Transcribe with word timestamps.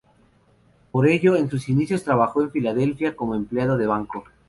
Por 0.91 1.07
ello, 1.07 1.35
en 1.35 1.47
sus 1.47 1.69
inicios 1.69 2.03
trabajó 2.03 2.41
en 2.41 2.49
Filadelfia 2.49 3.15
como 3.15 3.35
empleado 3.35 3.77
de 3.77 3.85
banco. 3.85 4.23